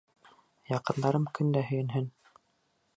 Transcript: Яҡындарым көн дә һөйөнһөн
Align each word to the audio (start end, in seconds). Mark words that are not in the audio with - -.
Яҡындарым 0.71 1.29
көн 1.39 1.55
дә 1.59 1.65
һөйөнһөн 1.69 2.13